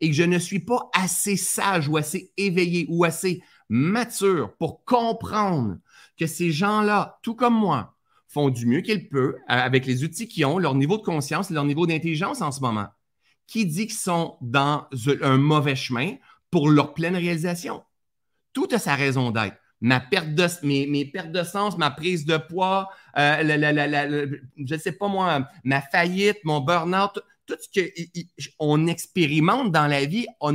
[0.00, 4.82] et que je ne suis pas assez sage ou assez éveillé ou assez mature pour
[4.84, 5.76] comprendre
[6.18, 7.94] que ces gens-là, tout comme moi,
[8.26, 11.54] font du mieux qu'ils peuvent avec les outils qu'ils ont, leur niveau de conscience et
[11.54, 12.88] leur niveau d'intelligence en ce moment.
[13.46, 14.88] Qui dit qu'ils sont dans
[15.22, 16.16] un mauvais chemin
[16.56, 17.84] pour leur pleine réalisation.
[18.54, 19.58] Tout a sa raison d'être.
[19.82, 22.88] Ma perte de, mes, pertes de sens, ma prise de poids,
[23.18, 27.82] euh, je ne sais pas moi, ma faillite, mon burn-out, tout ce
[28.58, 30.48] qu'on expérimente dans la vie a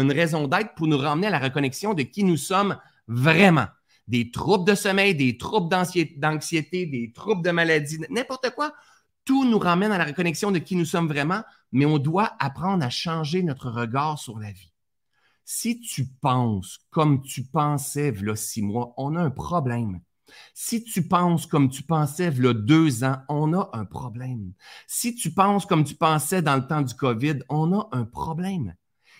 [0.00, 3.68] une raison d'être pour nous ramener à la reconnexion de qui nous sommes vraiment.
[4.08, 8.72] Des troubles de sommeil, des troubles d'anxiété, des troubles de maladie, n'importe quoi.
[9.24, 12.84] Tout nous ramène à la reconnexion de qui nous sommes vraiment, mais on doit apprendre
[12.84, 14.72] à changer notre regard sur la vie.
[15.50, 20.02] Si tu penses comme tu pensais il six mois, on a un problème.
[20.52, 24.52] Si tu penses comme tu pensais il deux ans, on a un problème.
[24.86, 28.74] Si tu penses comme tu pensais dans le temps du COVID, on a un problème.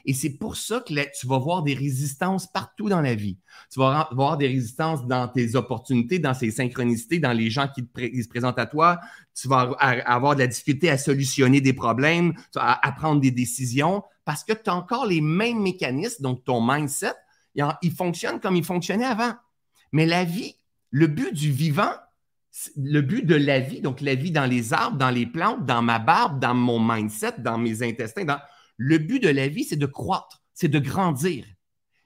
[0.08, 3.36] Et c'est pour ça que tu vas voir des résistances partout dans la vie.
[3.70, 7.82] Tu vas voir des résistances dans tes opportunités, dans tes synchronicités, dans les gens qui,
[8.22, 9.00] se présentent à toi.
[9.38, 9.70] Tu vas
[10.06, 14.70] avoir de la difficulté à solutionner des problèmes, à prendre des décisions parce que tu
[14.70, 17.12] as encore les mêmes mécanismes, donc ton mindset,
[17.54, 19.34] il fonctionne comme il fonctionnait avant.
[19.92, 20.56] Mais la vie,
[20.90, 21.92] le but du vivant,
[22.76, 25.82] le but de la vie, donc la vie dans les arbres, dans les plantes, dans
[25.82, 28.40] ma barbe, dans mon mindset, dans mes intestins, dans...
[28.78, 31.44] le but de la vie, c'est de croître, c'est de grandir.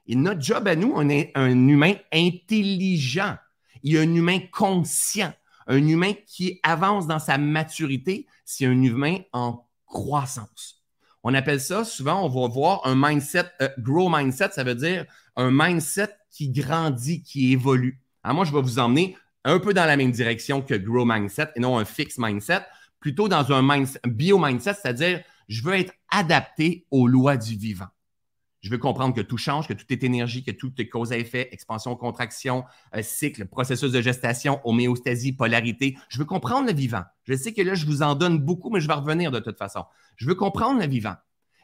[0.07, 3.37] Et notre job à nous, on est un humain intelligent.
[3.83, 5.31] Il y a un humain conscient,
[5.67, 10.83] un humain qui avance dans sa maturité, c'est un humain en croissance.
[11.23, 15.05] On appelle ça souvent, on va voir un mindset, euh, grow mindset, ça veut dire
[15.37, 18.01] un mindset qui grandit, qui évolue.
[18.23, 21.49] Alors moi, je vais vous emmener un peu dans la même direction que grow mindset
[21.55, 22.61] et non un fixed mindset,
[22.99, 27.87] plutôt dans un mindset, bio-mindset, c'est-à-dire je veux être adapté aux lois du vivant.
[28.63, 31.17] Je veux comprendre que tout change, que tout est énergie, que tout est cause à
[31.17, 32.63] effet, expansion, contraction,
[32.95, 35.97] euh, cycle, processus de gestation, homéostasie, polarité.
[36.07, 37.03] Je veux comprendre le vivant.
[37.25, 39.57] Je sais que là, je vous en donne beaucoup, mais je vais revenir de toute
[39.57, 39.83] façon.
[40.15, 41.15] Je veux comprendre le vivant.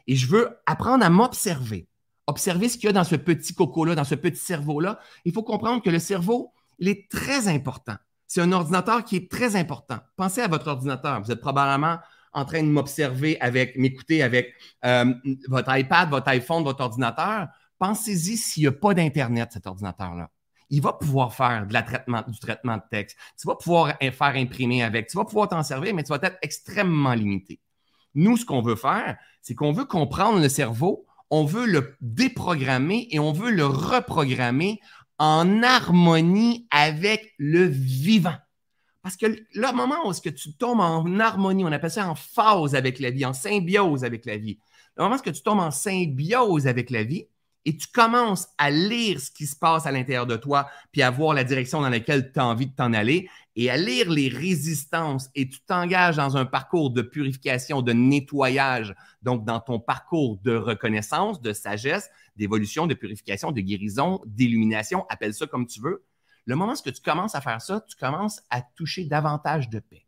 [0.06, 1.88] Et je veux apprendre à m'observer.
[2.26, 5.00] Observer ce qu'il y a dans ce petit coco-là, dans ce petit cerveau-là.
[5.24, 7.96] Il faut comprendre que le cerveau, il est très important.
[8.26, 9.98] C'est un ordinateur qui est très important.
[10.16, 11.22] Pensez à votre ordinateur.
[11.22, 11.98] Vous êtes probablement
[12.32, 15.12] en train de m'observer avec, m'écouter avec euh,
[15.48, 20.30] votre iPad, votre iPhone, votre ordinateur, pensez-y s'il n'y a pas d'Internet, cet ordinateur-là.
[20.68, 23.16] il va pouvoir faire de la traitement, du traitement de texte.
[23.40, 25.08] Tu vas pouvoir faire imprimer avec.
[25.08, 27.60] Tu vas pouvoir t'en servir, mais tu vas être extrêmement limité.
[28.14, 33.08] Nous, ce qu'on veut faire, c'est qu'on veut comprendre le cerveau, on veut le déprogrammer
[33.10, 34.80] et on veut le reprogrammer
[35.18, 38.36] en harmonie avec le vivant.
[39.02, 42.14] Parce que le moment où est-ce que tu tombes en harmonie, on appelle ça en
[42.14, 44.58] phase avec la vie, en symbiose avec la vie.
[44.96, 47.26] Le moment où que tu tombes en symbiose avec la vie
[47.64, 51.10] et tu commences à lire ce qui se passe à l'intérieur de toi, puis à
[51.10, 54.28] voir la direction dans laquelle tu as envie de t'en aller, et à lire les
[54.28, 60.38] résistances, et tu t'engages dans un parcours de purification, de nettoyage, donc dans ton parcours
[60.38, 66.02] de reconnaissance, de sagesse, d'évolution, de purification, de guérison, d'illumination, appelle ça comme tu veux,
[66.50, 70.04] le moment où tu commences à faire ça, tu commences à toucher davantage de paix,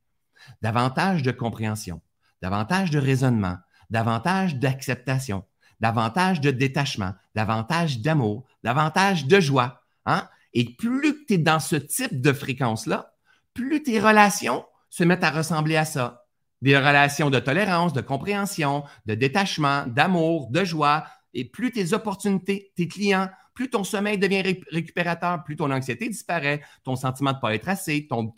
[0.61, 2.01] davantage de compréhension,
[2.43, 3.59] davantage de raisonnement,
[3.91, 5.45] davantage d'acceptation,
[5.79, 9.85] davantage de détachement, davantage d'amour, davantage de joie.
[10.05, 10.29] Hein?
[10.53, 13.15] Et plus tu es dans ce type de fréquence-là,
[13.55, 16.27] plus tes relations se mettent à ressembler à ça.
[16.61, 22.73] Des relations de tolérance, de compréhension, de détachement, d'amour, de joie, et plus tes opportunités,
[22.77, 27.41] tes clients, plus ton sommeil devient récupérateur, plus ton anxiété disparaît, ton sentiment de ne
[27.41, 28.33] pas être assez, ton,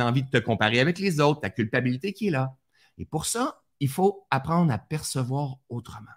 [0.00, 2.54] envie de te comparer avec les autres, ta culpabilité qui est là.
[2.98, 6.12] Et pour ça, il faut apprendre à percevoir autrement.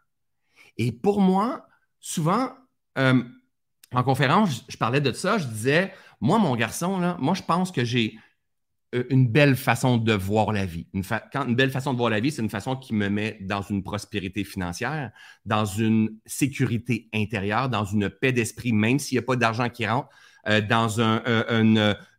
[0.78, 1.66] Et pour moi,
[2.00, 2.50] souvent,
[2.98, 3.24] euh,
[3.94, 7.72] en conférence, je, parlais de ça, je disais, moi, mon garçon, là, moi, je pense
[7.72, 8.20] que j'ai
[9.10, 10.88] une belle façon de voir la vie.
[10.94, 13.38] Une, quand, une belle façon de voir la vie, c'est une façon qui me met
[13.42, 15.12] dans une prospérité financière,
[15.46, 19.86] dans une sécurité intérieure, dans une paix d'esprit, même s'il n'y a pas d'argent qui
[19.88, 20.10] rentre,
[20.48, 21.22] euh, dans un,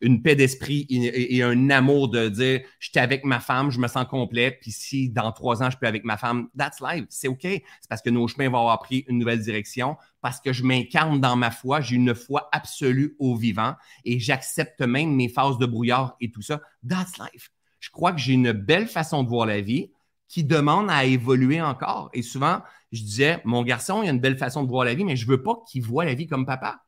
[0.00, 3.88] une paix d'esprit et, un amour de dire je suis avec ma femme, je me
[3.88, 7.28] sens complet, puis si dans trois ans je peux avec ma femme, that's life, c'est
[7.28, 7.42] OK.
[7.42, 11.20] C'est parce que nos chemins vont avoir pris une nouvelle direction, parce que je m'incarne
[11.20, 15.66] dans ma foi, j'ai une foi absolue au vivant et j'accepte même mes phases de
[15.66, 16.60] brouillard et tout ça.
[16.88, 17.50] That's life.
[17.80, 19.92] Je crois que j'ai une belle façon de voir la vie
[20.28, 22.10] qui demande à évoluer encore.
[22.12, 22.60] Et souvent,
[22.92, 25.26] je disais, mon garçon, il a une belle façon de voir la vie, mais je
[25.26, 26.82] veux pas qu'il voit la vie comme papa.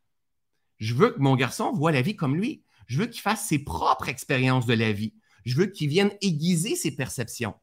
[0.78, 2.62] Je veux que mon garçon voit la vie comme lui.
[2.86, 5.14] Je veux qu'il fasse ses propres expériences de la vie.
[5.44, 7.54] Je veux qu'il vienne aiguiser ses perceptions.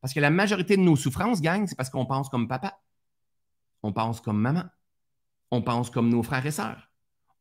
[0.00, 2.78] Parce que la majorité de nos souffrances, gagnent, c'est parce qu'on pense comme papa.
[3.82, 4.64] On pense comme maman.
[5.50, 6.90] On pense comme nos frères et sœurs.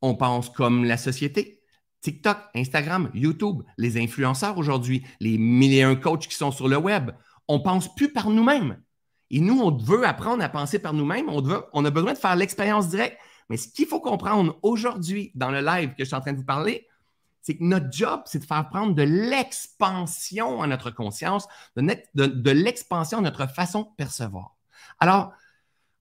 [0.02, 1.62] On pense comme la société.
[2.02, 7.12] TikTok, Instagram, YouTube, les influenceurs aujourd'hui, les milliers un coachs qui sont sur le web.
[7.48, 8.82] On pense plus par nous-mêmes.
[9.30, 11.30] Et nous, on veut apprendre à penser par nous-mêmes.
[11.30, 11.42] On,
[11.74, 13.18] on a besoin de faire l'expérience directe.
[13.50, 16.38] Mais ce qu'il faut comprendre aujourd'hui dans le live que je suis en train de
[16.38, 16.88] vous parler,
[17.44, 23.18] c'est que notre job, c'est de faire prendre de l'expansion à notre conscience, de, l'expansion
[23.18, 24.56] à notre façon de percevoir.
[25.00, 25.34] Alors,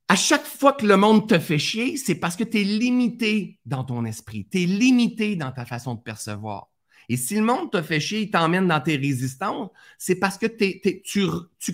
[0.09, 3.59] à chaque fois que le monde te fait chier, c'est parce que tu es limité
[3.67, 6.69] dans ton esprit, tu es limité dans ta façon de percevoir.
[7.09, 10.47] Et si le monde te fait chier, il t'emmène dans tes résistances, c'est parce que
[10.47, 11.27] tu,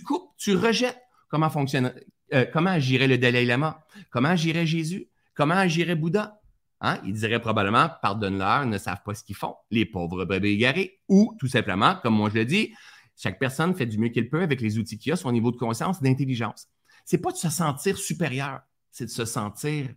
[0.03, 1.93] coupes, tu rejettes comment fonctionne,
[2.33, 5.08] euh, comment agirait le Dalai Lama, comment agirait Jésus,
[5.39, 6.41] Comment agirait Bouddha?
[6.81, 7.01] Hein?
[7.05, 11.01] Il dirait probablement pardonne-leur, ils ne savent pas ce qu'ils font, les pauvres bébés égarés.
[11.07, 12.75] Ou tout simplement, comme moi je le dis,
[13.17, 15.57] chaque personne fait du mieux qu'elle peut avec les outils qu'il a, son niveau de
[15.57, 16.67] conscience, d'intelligence.
[17.05, 19.89] C'est pas de se sentir supérieur, c'est de se sentir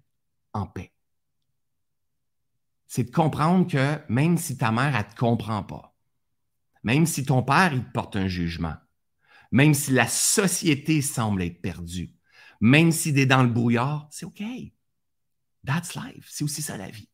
[0.54, 0.93] en paix.
[2.86, 5.95] C'est de comprendre que même si ta mère, elle ne te comprend pas,
[6.84, 8.75] même si ton père, il te porte un jugement,
[9.51, 12.13] même si la société semble être perdue,
[12.60, 14.43] même si tu es dans le brouillard, c'est OK.
[15.65, 16.28] That's life.
[16.28, 17.10] C'est aussi ça la vie.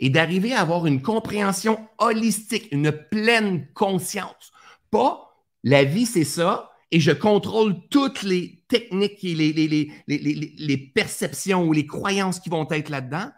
[0.00, 4.52] Et d'arriver à avoir une compréhension holistique, une pleine conscience.
[4.90, 5.28] Pas
[5.64, 9.52] la vie, c'est ça, et je contrôle toutes les techniques et les,
[10.06, 13.30] les, perceptions ou les croyances qui vont être là-dedans.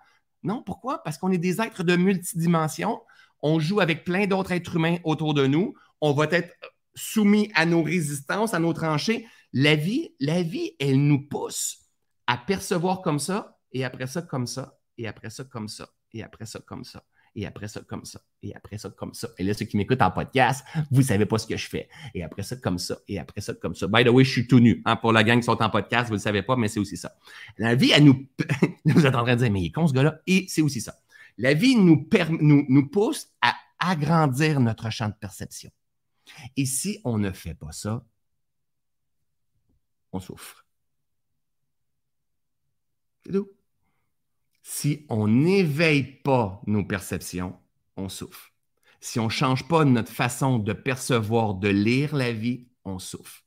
[0.43, 1.03] Non, pourquoi?
[1.03, 3.01] Parce qu'on est des êtres de multidimension.
[3.43, 5.75] On joue avec plein d'autres êtres humains autour de nous.
[6.01, 6.53] On va être
[6.95, 9.27] soumis à nos résistances, à nos tranchées.
[9.53, 11.79] La vie, la vie, elle nous pousse
[12.27, 16.23] à percevoir comme ça et après ça comme ça, et après ça comme ça, et
[16.23, 19.29] après ça comme ça, et après ça comme ça, et après ça comme ça.
[19.37, 21.89] Et là, ceux qui m'écoutent en podcast, vous ne savez pas ce que je fais.
[22.15, 23.89] Et après ça comme ça, et après ça comme ça.
[23.89, 24.81] By the way, je suis tout nu.
[24.85, 26.79] Hein, pour la gang qui sont en podcast, vous ne le savez pas, mais c'est
[26.79, 27.17] aussi ça.
[27.59, 28.29] La vie, elle nous.
[28.85, 30.21] vous êtes en train de dire, mais il est con ce gars-là.
[30.29, 30.95] Et c'est aussi ça.
[31.37, 32.09] La vie nous,
[32.41, 35.71] nous, nous pousse à agrandir notre champ de perception.
[36.57, 38.05] Et si on ne fait pas ça,
[40.13, 40.65] on souffre.
[43.27, 43.49] C'est tout.
[44.67, 47.55] Si on n'éveille pas nos perceptions,
[47.99, 48.51] on souffre.
[48.99, 53.43] Si on ne change pas notre façon de percevoir, de lire la vie, on souffre.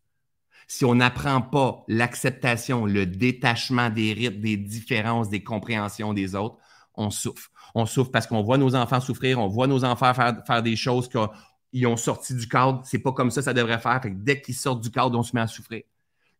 [0.67, 6.57] Si on n'apprend pas l'acceptation, le détachement des rites, des différences, des compréhensions des autres,
[6.93, 7.49] On souffre.
[7.73, 11.09] On souffre parce qu'on voit nos enfants souffrir, on voit nos enfants faire, des choses
[11.09, 12.81] qu'ils ont sorti du cadre.
[12.85, 14.01] C'est pas comme ça ça devrait faire.
[14.05, 15.81] dès qu'ils sortent du cadre, on se met à souffrir.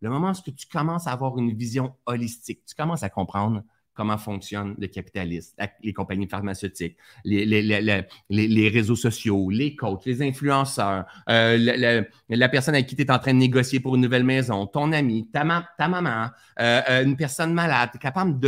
[0.01, 3.63] Le moment où tu commences à avoir une vision holistique, tu commences à comprendre
[3.97, 12.05] comment fonctionne le capitalisme, les compagnies pharmaceutiques, les, réseaux sociaux, les coachs, les influenceurs, euh,
[12.29, 14.91] la, personne avec qui tu es en train de négocier pour une nouvelle maison, ton
[14.91, 16.27] ami, ta, maman,
[16.59, 18.39] euh, euh, une personne malade, tu es capable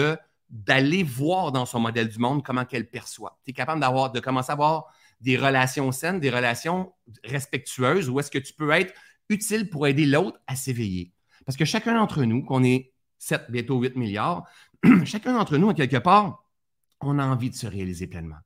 [0.51, 3.39] d'aller voir dans son modèle du monde comment qu'elle perçoit.
[3.43, 8.19] Tu es capable d'avoir, de commencer à avoir des relations saines, des relations respectueuses, où
[8.19, 8.93] est-ce que tu peux être
[9.29, 11.11] utile pour aider l'autre à s'éveiller.
[11.43, 14.47] Parce que chacun d'entre nous, qu'on est 7, bientôt 8 milliards,
[15.05, 16.45] chacun d'entre nous, à quelque part,
[17.01, 18.37] on a envie de se réaliser pleinement.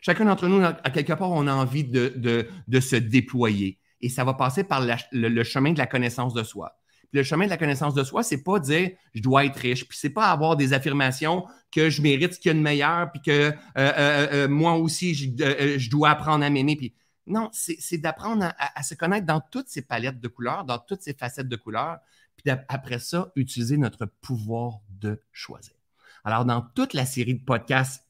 [0.00, 2.48] Chacun d'entre nous, à quelque part, on a envie de,
[2.80, 3.78] se déployer.
[4.00, 6.76] Et ça va passer par le, chemin de la connaissance de soi.
[7.12, 9.96] le chemin de la connaissance de soi, c'est pas dire je dois être riche, puis
[9.96, 13.22] c'est pas avoir des affirmations que je mérite ce qu'il y a de meilleur, puis
[13.22, 16.76] que euh, euh, euh, moi aussi, je, dois apprendre à m'aimer.
[16.76, 16.94] Puis
[17.26, 21.14] non, c'est d'apprendre à, se connaître dans toutes ces palettes de couleurs, dans toutes ces
[21.14, 21.98] facettes de couleurs,
[22.36, 24.80] puis après ça, utiliser notre pouvoir
[25.32, 25.74] choisir.
[26.24, 28.04] Alors, dans toute la série de podcasts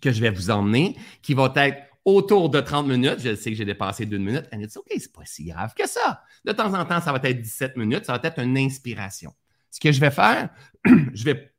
[0.00, 3.56] que je vais vous emmener, qui vont être autour de 30 minutes, je sais que
[3.56, 6.22] j'ai dépassé d'une minute, and it's OK, c'est pas si grave que ça.
[6.44, 9.32] De temps en temps, ça va être 17 minutes, ça va être une inspiration.
[9.70, 10.50] Ce que je vais faire,
[11.14, 11.52] je vais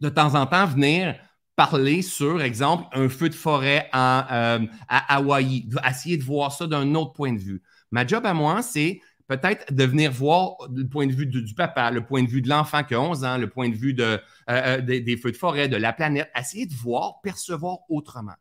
[0.00, 1.16] de temps en temps venir
[1.56, 6.94] parler sur, exemple, un feu de forêt euh, à Hawaï, essayer de voir ça d'un
[6.94, 7.62] autre point de vue.
[7.90, 11.90] Ma job à moi, c'est peut-être de venir voir le point de vue du, papa,
[11.90, 14.18] le point de vue de l'enfant qui a 11 ans, le point de vue euh,
[14.50, 18.34] euh, des, feux de forêt, de la planète, essayer de voir, percevoir autrement.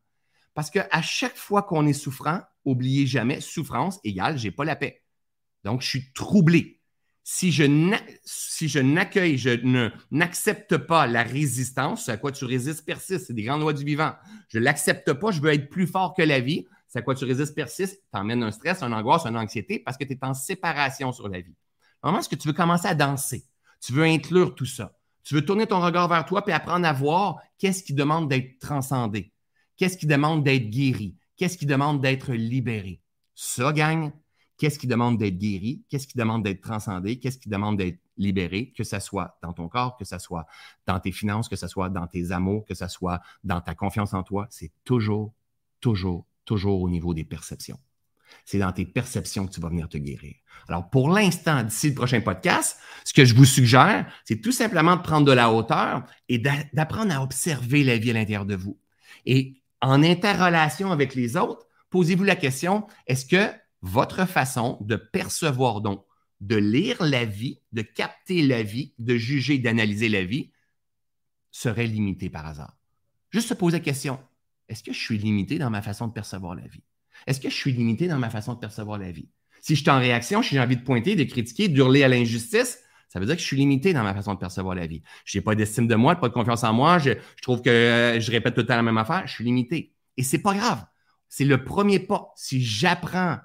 [0.54, 5.04] Parce qu'à chaque fois qu'on est souffrant, oubliez jamais, souffrance égale, j'ai pas la paix.
[5.64, 6.80] Donc, je suis troublé.
[7.24, 7.64] Si je,
[8.82, 9.50] n'accueille, je
[10.12, 14.14] n'accepte pas la résistance, à quoi tu résistes persiste, c'est des grandes lois du vivant.
[14.48, 16.66] Je l'accepte pas, je veux être plus fort que la vie
[16.98, 20.14] à quoi tu résistes persiste, t'emmènes un stress, une angoisse, une anxiété parce que tu
[20.14, 21.56] es en séparation sur la vie.
[22.04, 23.46] Moment est-ce que tu veux commencer à danser?
[23.82, 24.98] Tu veux inclure tout ça.
[25.24, 28.60] Tu veux tourner ton regard vers toi et apprendre à voir qu'est-ce qui demande d'être
[28.60, 29.34] transcendé,
[29.76, 33.02] qu'est-ce qui demande d'être guéri, qu'est-ce qui demande d'être libéré?
[33.36, 34.12] Ça, gagne.
[34.58, 35.84] Qu'est-ce qui demande d'être guéri?
[35.88, 37.20] Qu'est-ce qui demande d'être transcendé?
[37.20, 38.74] Qu'est-ce qui demande d'être libéré?
[38.76, 40.48] Que ce soit dans ton corps, que ce soit
[40.88, 44.16] dans tes finances, que ce soit dans tes amours, que ce soit dans ta confiance
[44.16, 45.32] en toi, c'est toujours,
[45.80, 47.78] toujours toujours au niveau des perceptions.
[48.46, 50.36] C'est dans tes perceptions que tu vas venir te guérir.
[50.68, 54.96] Alors, pour l'instant, d'ici le prochain podcast, ce que je vous suggère, c'est tout simplement
[54.96, 58.80] de prendre de la hauteur et d'apprendre à observer la vie à l'intérieur de vous.
[59.26, 65.82] Et en interrelation avec les autres, posez-vous la question, est-ce que votre façon de percevoir,
[65.82, 66.04] donc,
[66.40, 70.52] de lire la vie, de capter la vie, de juger, d'analyser la vie,
[71.52, 72.78] serait limitée par hasard?
[73.32, 74.20] Juste se poser la question,
[74.70, 76.84] est-ce que je suis limité dans ma façon de percevoir la vie?
[77.26, 79.30] Est-ce que je suis limité dans ma façon de percevoir la vie?
[79.62, 82.80] Si je suis en réaction, si j'ai envie de pointer, de critiquer, d'hurler à l'injustice,
[83.10, 85.02] ça veut dire que je suis limité dans ma façon de percevoir la vie.
[85.26, 88.20] Je n'ai pas d'estime de moi, pas de confiance en moi, je, trouve que euh,
[88.20, 89.94] je répète tout le temps la même affaire, je suis limité.
[90.18, 90.86] Et c'est pas grave.
[91.30, 92.32] C'est le premier pas.
[92.36, 93.38] Si j'apprends,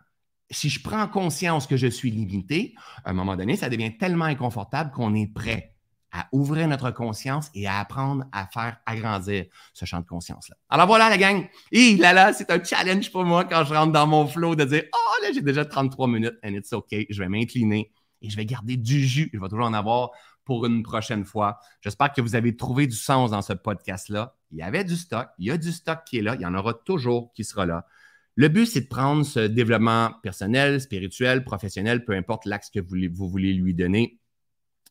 [0.51, 4.25] si je prends conscience que je suis limité, à un moment donné, ça devient tellement
[4.27, 5.72] inconfortable qu'on est prêt
[6.13, 10.57] à ouvrir notre conscience et à apprendre à faire agrandir ce champ de conscience-là.
[10.69, 11.47] Alors voilà, la gang.
[11.73, 14.65] Et là, là, c'est un challenge pour moi quand je rentre dans mon flow de
[14.65, 16.95] dire Oh, là, j'ai déjà 33 minutes and it's OK.
[17.09, 19.31] Je vais m'incliner et je vais garder du jus.
[19.33, 20.11] Je vais toujours en avoir
[20.45, 21.59] pour une prochaine fois.
[21.81, 24.37] J'espère que vous avez trouvé du sens dans ce podcast-là.
[24.51, 25.29] Il y avait du stock.
[25.39, 26.35] Il y a du stock qui est là.
[26.35, 27.87] Il y en aura toujours qui sera là.
[28.35, 32.97] Le but, c'est de prendre ce développement personnel, spirituel, professionnel, peu importe l'axe que vous,
[33.13, 34.19] vous voulez lui donner.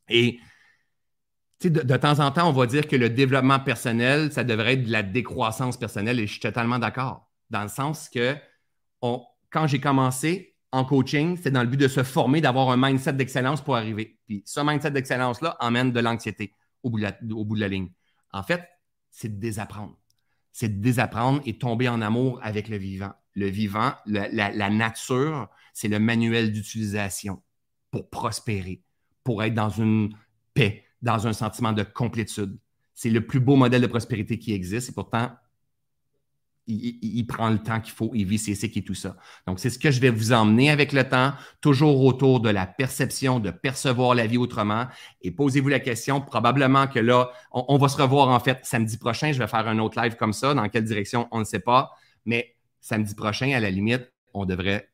[0.10, 0.40] Et
[1.70, 4.92] de, temps en temps, on va dire que le développement personnel, ça devrait être de
[4.92, 7.30] la décroissance personnelle et je suis totalement d'accord.
[7.50, 8.36] Dans le sens que
[9.02, 13.14] quand j'ai commencé en coaching, c'est dans le but de se former, d'avoir un mindset
[13.14, 14.18] d'excellence pour arriver.
[14.26, 17.90] Puis ce mindset d'excellence-là emmène de l'anxiété au, bout de la ligne.
[18.32, 18.68] En fait,
[19.10, 19.98] c'est de désapprendre.
[20.54, 23.12] C'est de désapprendre et tomber en amour avec le vivant.
[23.34, 27.42] Le vivant, la nature, c'est le manuel d'utilisation
[27.92, 28.82] pour prospérer,
[29.24, 30.16] pour être dans une
[30.54, 32.58] paix, dans un sentiment de complétude.
[32.94, 35.32] C'est le plus beau modèle de prospérité qui existe et pourtant,
[36.68, 39.18] il, prend le temps qu'il faut, il vit ses cycles et tout ça.
[39.48, 42.66] Donc, c'est ce que je vais vous emmener avec le temps, toujours autour de la
[42.66, 44.86] perception, de percevoir la vie autrement.
[45.22, 48.98] Et posez-vous la question, probablement que là, on, on, va se revoir en fait samedi
[48.98, 49.32] prochain.
[49.32, 50.54] Je vais faire un autre live comme ça.
[50.54, 51.92] Dans quelle direction, on ne sait pas.
[52.26, 54.91] Mais samedi prochain, à la limite, on devrait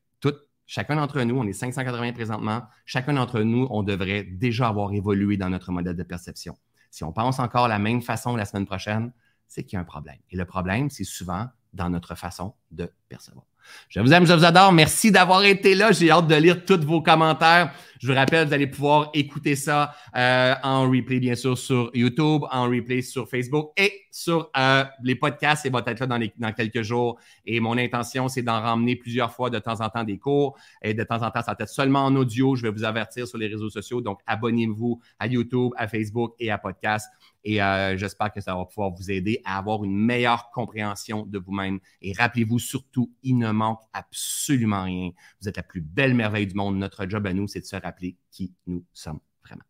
[0.70, 5.38] Chacun d'entre nous, on est 580 présentement, chacun d'entre nous, on devrait déjà avoir évolué
[5.38, 6.58] dans notre modèle de perception.
[6.92, 9.14] Si on pense encore la même façon la semaine prochaine,
[9.48, 10.18] c'est qu'il y a un problème.
[10.30, 13.46] Et le problème, c'est souvent dans notre façon de percevoir.
[13.90, 14.72] Je vous aime, je vous adore.
[14.74, 15.92] Merci d'avoir été là.
[15.92, 17.72] J'ai hâte de lire tous vos commentaires.
[18.00, 22.44] Je vous rappelle, vous allez pouvoir écouter ça euh, en replay, bien sûr, sur YouTube,
[22.52, 25.66] en replay sur Facebook et sur euh, les podcasts.
[25.66, 27.20] Et va être là dans, dans, quelques jours.
[27.46, 30.58] Et mon intention, c'est d'en ramener plusieurs fois de temps en temps des cours.
[30.82, 32.56] Et de temps en temps, ça va être seulement en audio.
[32.56, 34.02] Je vais vous avertir sur les réseaux sociaux.
[34.02, 37.10] Donc, abonnez-vous à YouTube, à Facebook et à podcast.
[37.50, 41.40] Et euh, j'espère que ça va pouvoir vous aider à avoir une meilleure compréhension de
[41.40, 41.80] vous-même.
[42.02, 45.12] Et rappelez-vous surtout, il ne manque absolument rien.
[45.40, 46.76] Vous êtes la plus belle merveille du monde.
[46.76, 49.64] Notre job à nous, c'est de se rappeler qui nous sommes vraiment.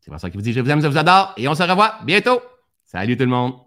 [0.00, 1.62] C'est pour ça que vous dis je vous aime, je vous adore et on se
[1.62, 2.40] revoit bientôt.
[2.84, 3.63] Salut tout le monde.